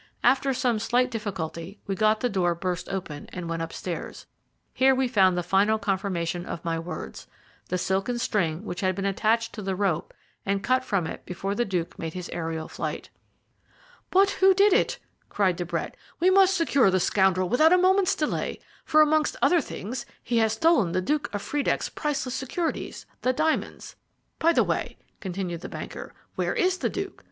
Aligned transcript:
After 0.23 0.51
some 0.51 0.79
slight 0.79 1.11
difficulty 1.11 1.79
we 1.85 1.93
got 1.93 2.21
the 2.21 2.27
door 2.27 2.55
burst 2.55 2.89
open 2.89 3.27
and 3.31 3.47
went 3.47 3.61
upstairs. 3.61 4.25
Here 4.73 4.95
we 4.95 5.07
found 5.07 5.37
the 5.37 5.43
final 5.43 5.77
confirmation 5.77 6.43
of 6.43 6.65
my 6.65 6.79
words 6.79 7.27
the 7.69 7.77
silken 7.77 8.17
string 8.17 8.65
which 8.65 8.81
had 8.81 8.95
been 8.95 9.05
attached 9.05 9.53
to 9.53 9.61
the 9.61 9.75
rope 9.75 10.11
and 10.43 10.63
cut 10.63 10.83
from 10.83 11.05
it 11.05 11.23
before 11.27 11.53
the 11.53 11.65
Duke 11.65 11.99
made 11.99 12.13
his 12.15 12.29
aerial 12.33 12.67
flight. 12.67 13.11
"But 14.09 14.31
who 14.31 14.55
did 14.55 14.73
it?" 14.73 14.97
cried 15.29 15.55
De 15.55 15.65
Brett. 15.67 15.95
"We 16.19 16.31
must 16.31 16.57
secure 16.57 16.89
the 16.89 16.99
scoundrel 16.99 17.47
without 17.47 17.71
a 17.71 17.77
moment's 17.77 18.15
delay, 18.15 18.59
for 18.83 19.01
amongst 19.03 19.35
other 19.39 19.61
things 19.61 20.07
he 20.23 20.39
has 20.39 20.53
stolen 20.53 20.93
the 20.93 21.01
Duke 21.01 21.29
of 21.31 21.43
Friedeck's 21.43 21.89
priceless 21.89 22.33
securities, 22.33 23.05
the 23.21 23.33
diamonds. 23.33 23.95
By 24.39 24.51
the 24.51 24.63
way," 24.63 24.97
continued 25.19 25.61
the 25.61 25.69
banker, 25.69 26.15
"where 26.33 26.55
is 26.55 26.79
the 26.79 26.89
Duke? 26.89 27.19